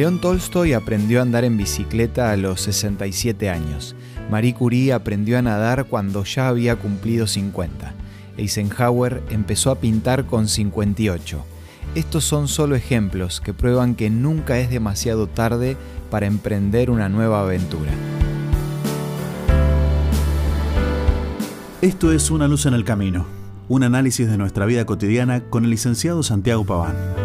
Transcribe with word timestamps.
León 0.00 0.18
Tolstoy 0.18 0.72
aprendió 0.72 1.18
a 1.18 1.22
andar 1.22 1.44
en 1.44 1.58
bicicleta 1.58 2.32
a 2.32 2.36
los 2.38 2.62
67 2.62 3.50
años. 3.50 3.94
Marie 4.30 4.54
Curie 4.54 4.94
aprendió 4.94 5.38
a 5.38 5.42
nadar 5.42 5.84
cuando 5.88 6.24
ya 6.24 6.48
había 6.48 6.76
cumplido 6.76 7.26
50. 7.26 7.92
Eisenhower 8.38 9.22
empezó 9.28 9.70
a 9.70 9.78
pintar 9.78 10.24
con 10.24 10.48
58. 10.48 11.44
Estos 11.94 12.24
son 12.24 12.48
solo 12.48 12.76
ejemplos 12.76 13.42
que 13.42 13.52
prueban 13.52 13.94
que 13.94 14.08
nunca 14.08 14.58
es 14.58 14.70
demasiado 14.70 15.26
tarde 15.26 15.76
para 16.10 16.24
emprender 16.24 16.90
una 16.90 17.10
nueva 17.10 17.42
aventura. 17.42 17.92
Esto 21.82 22.10
es 22.10 22.30
Una 22.30 22.48
luz 22.48 22.64
en 22.64 22.72
el 22.72 22.86
camino, 22.86 23.26
un 23.68 23.82
análisis 23.82 24.30
de 24.30 24.38
nuestra 24.38 24.64
vida 24.64 24.86
cotidiana 24.86 25.42
con 25.42 25.64
el 25.64 25.70
licenciado 25.70 26.22
Santiago 26.22 26.64
Paván. 26.64 27.19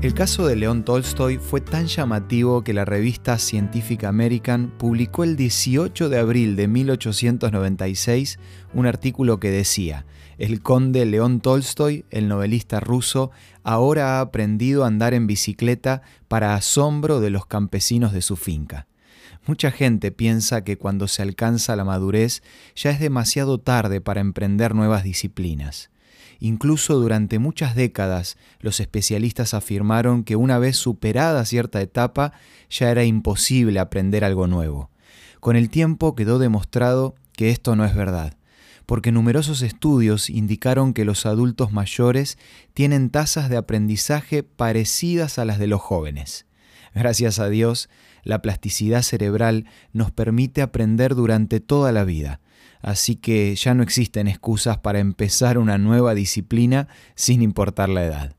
El 0.00 0.14
caso 0.14 0.46
de 0.46 0.54
León 0.54 0.84
Tolstoy 0.84 1.38
fue 1.38 1.60
tan 1.60 1.88
llamativo 1.88 2.62
que 2.62 2.72
la 2.72 2.84
revista 2.84 3.36
Scientific 3.36 4.04
American 4.04 4.72
publicó 4.78 5.24
el 5.24 5.34
18 5.34 6.08
de 6.08 6.18
abril 6.20 6.54
de 6.54 6.68
1896 6.68 8.38
un 8.74 8.86
artículo 8.86 9.40
que 9.40 9.50
decía, 9.50 10.06
el 10.38 10.62
conde 10.62 11.04
León 11.04 11.40
Tolstoy, 11.40 12.04
el 12.10 12.28
novelista 12.28 12.78
ruso, 12.78 13.32
ahora 13.64 14.18
ha 14.18 14.20
aprendido 14.20 14.84
a 14.84 14.86
andar 14.86 15.14
en 15.14 15.26
bicicleta 15.26 16.02
para 16.28 16.54
asombro 16.54 17.18
de 17.18 17.30
los 17.30 17.46
campesinos 17.46 18.12
de 18.12 18.22
su 18.22 18.36
finca. 18.36 18.86
Mucha 19.48 19.72
gente 19.72 20.12
piensa 20.12 20.62
que 20.62 20.78
cuando 20.78 21.08
se 21.08 21.22
alcanza 21.22 21.74
la 21.74 21.84
madurez 21.84 22.44
ya 22.76 22.90
es 22.90 23.00
demasiado 23.00 23.58
tarde 23.58 24.00
para 24.00 24.20
emprender 24.20 24.76
nuevas 24.76 25.02
disciplinas. 25.02 25.90
Incluso 26.40 26.94
durante 26.98 27.38
muchas 27.38 27.74
décadas 27.74 28.36
los 28.60 28.80
especialistas 28.80 29.54
afirmaron 29.54 30.22
que 30.22 30.36
una 30.36 30.58
vez 30.58 30.76
superada 30.76 31.44
cierta 31.44 31.80
etapa 31.80 32.32
ya 32.70 32.90
era 32.90 33.04
imposible 33.04 33.80
aprender 33.80 34.24
algo 34.24 34.46
nuevo. 34.46 34.90
Con 35.40 35.56
el 35.56 35.70
tiempo 35.70 36.14
quedó 36.14 36.38
demostrado 36.38 37.14
que 37.32 37.50
esto 37.50 37.76
no 37.76 37.84
es 37.84 37.94
verdad, 37.94 38.36
porque 38.86 39.12
numerosos 39.12 39.62
estudios 39.62 40.30
indicaron 40.30 40.94
que 40.94 41.04
los 41.04 41.26
adultos 41.26 41.72
mayores 41.72 42.38
tienen 42.72 43.10
tasas 43.10 43.48
de 43.48 43.56
aprendizaje 43.56 44.42
parecidas 44.42 45.38
a 45.38 45.44
las 45.44 45.58
de 45.58 45.66
los 45.66 45.80
jóvenes. 45.80 46.46
Gracias 46.94 47.38
a 47.38 47.48
Dios, 47.48 47.88
la 48.24 48.42
plasticidad 48.42 49.02
cerebral 49.02 49.66
nos 49.92 50.10
permite 50.10 50.62
aprender 50.62 51.14
durante 51.14 51.60
toda 51.60 51.92
la 51.92 52.04
vida, 52.04 52.40
así 52.80 53.16
que 53.16 53.54
ya 53.54 53.74
no 53.74 53.82
existen 53.82 54.28
excusas 54.28 54.78
para 54.78 54.98
empezar 54.98 55.58
una 55.58 55.78
nueva 55.78 56.14
disciplina 56.14 56.88
sin 57.14 57.42
importar 57.42 57.88
la 57.88 58.04
edad. 58.04 58.36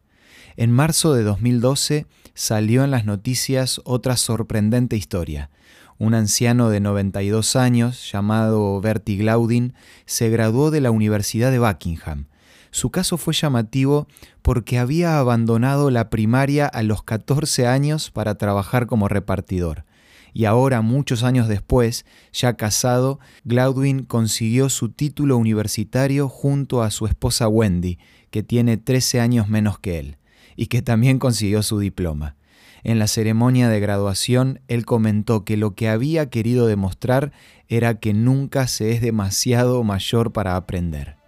En 0.56 0.72
marzo 0.72 1.14
de 1.14 1.24
2012 1.24 2.06
salió 2.34 2.84
en 2.84 2.92
las 2.92 3.06
noticias 3.06 3.82
otra 3.86 4.18
sorprendente 4.18 4.96
historia. 4.96 5.50
Un 5.98 6.14
anciano 6.14 6.70
de 6.70 6.80
92 6.80 7.56
años, 7.56 8.10
llamado 8.12 8.80
Bertie 8.80 9.18
Glaudin, 9.18 9.74
se 10.06 10.30
graduó 10.30 10.72
de 10.72 10.82
la 10.82 10.92
Universidad 10.92 11.52
de 11.52 11.60
Buckingham. 11.60 12.28
Su 12.72 12.90
caso 12.92 13.18
fue 13.18 13.34
llamativo 13.34 14.08
porque 14.42 14.80
había 14.80 15.20
abandonado 15.20 15.90
la 15.90 16.10
primaria 16.10 16.68
a 16.68 16.84
los 16.84 17.04
14 17.04 17.68
años 17.68 18.12
para 18.12 18.36
trabajar 18.36 18.86
como 18.86 19.08
repartidor 19.08 19.86
y 20.34 20.46
ahora, 20.46 20.82
muchos 20.82 21.24
años 21.24 21.48
después, 21.48 22.06
ya 22.32 22.54
casado, 22.54 23.20
Glaudwin 23.44 24.04
consiguió 24.04 24.70
su 24.70 24.90
título 24.90 25.38
universitario 25.38 26.30
junto 26.30 26.84
a 26.84 26.92
su 26.92 27.06
esposa 27.06 27.48
Wendy, 27.48 27.98
que 28.32 28.44
tiene 28.44 28.78
13 28.78 29.20
años 29.20 29.50
menos 29.50 29.80
que 29.80 30.00
él, 30.00 30.18
y 30.56 30.68
que 30.68 30.82
también 30.82 31.20
consiguió 31.20 31.64
su 31.64 31.80
diploma. 31.80 32.36
En 32.84 32.98
la 32.98 33.08
ceremonia 33.08 33.68
de 33.70 33.80
graduación, 33.80 34.62
él 34.68 34.86
comentó 34.86 35.44
que 35.44 35.58
lo 35.58 35.76
que 35.76 35.90
había 35.90 36.30
querido 36.30 36.66
demostrar 36.66 37.34
era 37.68 37.96
que 37.96 38.14
nunca 38.14 38.68
se 38.68 38.92
es 38.92 39.02
demasiado 39.02 39.84
mayor 39.84 40.32
para 40.32 40.56
aprender. 40.56 41.19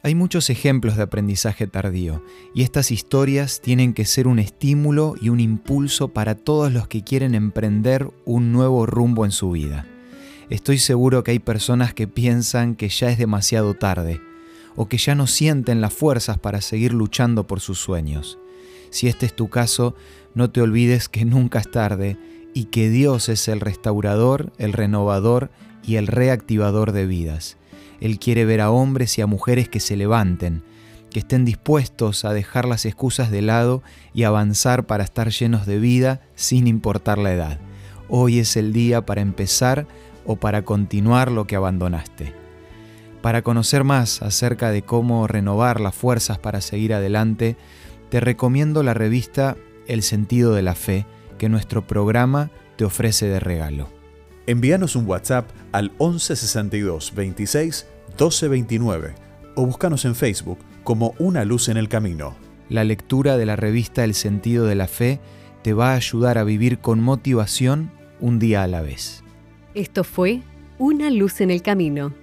Hay 0.00 0.14
muchos 0.14 0.48
ejemplos 0.48 0.96
de 0.96 1.02
aprendizaje 1.02 1.66
tardío 1.66 2.22
y 2.54 2.62
estas 2.62 2.92
historias 2.92 3.60
tienen 3.60 3.94
que 3.94 4.04
ser 4.04 4.28
un 4.28 4.38
estímulo 4.38 5.16
y 5.20 5.28
un 5.28 5.40
impulso 5.40 6.08
para 6.08 6.36
todos 6.36 6.72
los 6.72 6.86
que 6.86 7.02
quieren 7.02 7.34
emprender 7.34 8.08
un 8.24 8.52
nuevo 8.52 8.86
rumbo 8.86 9.24
en 9.24 9.32
su 9.32 9.50
vida. 9.50 9.86
Estoy 10.50 10.78
seguro 10.78 11.24
que 11.24 11.32
hay 11.32 11.40
personas 11.40 11.94
que 11.94 12.06
piensan 12.06 12.76
que 12.76 12.88
ya 12.88 13.10
es 13.10 13.18
demasiado 13.18 13.74
tarde 13.74 14.20
o 14.76 14.88
que 14.88 14.98
ya 14.98 15.16
no 15.16 15.26
sienten 15.26 15.80
las 15.80 15.92
fuerzas 15.92 16.38
para 16.38 16.60
seguir 16.60 16.94
luchando 16.94 17.48
por 17.48 17.58
sus 17.58 17.80
sueños. 17.80 18.38
Si 18.90 19.08
este 19.08 19.26
es 19.26 19.34
tu 19.34 19.50
caso, 19.50 19.96
no 20.32 20.48
te 20.48 20.62
olvides 20.62 21.08
que 21.08 21.24
nunca 21.24 21.58
es 21.58 21.70
tarde 21.72 22.16
y 22.54 22.66
que 22.66 22.88
Dios 22.88 23.28
es 23.28 23.48
el 23.48 23.58
restaurador, 23.58 24.52
el 24.58 24.72
renovador 24.72 25.50
y 25.82 25.96
el 25.96 26.06
reactivador 26.06 26.92
de 26.92 27.06
vidas. 27.06 27.57
Él 28.00 28.18
quiere 28.18 28.44
ver 28.44 28.60
a 28.60 28.70
hombres 28.70 29.18
y 29.18 29.22
a 29.22 29.26
mujeres 29.26 29.68
que 29.68 29.80
se 29.80 29.96
levanten, 29.96 30.62
que 31.10 31.20
estén 31.20 31.44
dispuestos 31.44 32.24
a 32.24 32.32
dejar 32.32 32.66
las 32.66 32.84
excusas 32.84 33.30
de 33.30 33.42
lado 33.42 33.82
y 34.14 34.24
avanzar 34.24 34.86
para 34.86 35.04
estar 35.04 35.30
llenos 35.30 35.66
de 35.66 35.78
vida 35.78 36.20
sin 36.34 36.66
importar 36.66 37.18
la 37.18 37.32
edad. 37.32 37.58
Hoy 38.08 38.38
es 38.38 38.56
el 38.56 38.72
día 38.72 39.04
para 39.04 39.20
empezar 39.20 39.86
o 40.26 40.36
para 40.36 40.62
continuar 40.62 41.30
lo 41.30 41.46
que 41.46 41.56
abandonaste. 41.56 42.34
Para 43.22 43.42
conocer 43.42 43.84
más 43.84 44.22
acerca 44.22 44.70
de 44.70 44.82
cómo 44.82 45.26
renovar 45.26 45.80
las 45.80 45.94
fuerzas 45.94 46.38
para 46.38 46.60
seguir 46.60 46.94
adelante, 46.94 47.56
te 48.10 48.20
recomiendo 48.20 48.82
la 48.82 48.94
revista 48.94 49.56
El 49.86 50.02
sentido 50.02 50.54
de 50.54 50.62
la 50.62 50.74
fe 50.74 51.06
que 51.38 51.48
nuestro 51.48 51.86
programa 51.86 52.50
te 52.76 52.84
ofrece 52.84 53.26
de 53.26 53.40
regalo. 53.40 53.97
Envíanos 54.48 54.96
un 54.96 55.06
WhatsApp 55.06 55.46
al 55.72 55.90
1162 56.00 57.12
26 57.14 57.86
1229 58.08 59.14
o 59.54 59.66
búscanos 59.66 60.06
en 60.06 60.14
Facebook 60.14 60.58
como 60.84 61.12
Una 61.18 61.44
Luz 61.44 61.68
en 61.68 61.76
el 61.76 61.90
Camino. 61.90 62.34
La 62.70 62.82
lectura 62.82 63.36
de 63.36 63.44
la 63.44 63.56
revista 63.56 64.04
El 64.04 64.14
sentido 64.14 64.64
de 64.64 64.74
la 64.74 64.88
fe 64.88 65.20
te 65.60 65.74
va 65.74 65.92
a 65.92 65.96
ayudar 65.96 66.38
a 66.38 66.44
vivir 66.44 66.78
con 66.78 66.98
motivación 66.98 67.90
un 68.20 68.38
día 68.38 68.62
a 68.62 68.68
la 68.68 68.80
vez. 68.80 69.22
Esto 69.74 70.02
fue 70.02 70.40
Una 70.78 71.10
Luz 71.10 71.42
en 71.42 71.50
el 71.50 71.60
Camino. 71.60 72.14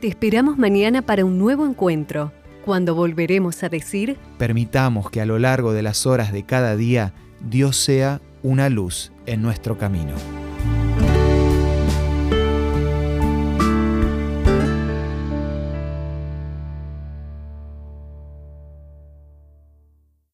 Te 0.00 0.06
esperamos 0.06 0.58
mañana 0.58 1.02
para 1.02 1.24
un 1.24 1.36
nuevo 1.36 1.66
encuentro, 1.66 2.32
cuando 2.64 2.94
volveremos 2.94 3.64
a 3.64 3.68
decir... 3.68 4.18
Permitamos 4.38 5.10
que 5.10 5.20
a 5.20 5.26
lo 5.26 5.40
largo 5.40 5.72
de 5.72 5.82
las 5.82 6.06
horas 6.06 6.32
de 6.32 6.44
cada 6.44 6.76
día 6.76 7.12
Dios 7.40 7.76
sea 7.76 8.20
una 8.44 8.68
luz 8.68 9.10
en 9.26 9.42
nuestro 9.42 9.76
camino. 9.78 10.14